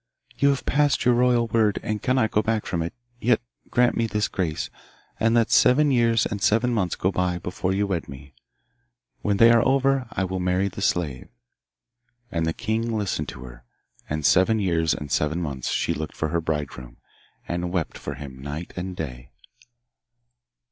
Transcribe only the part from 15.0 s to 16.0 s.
seven months she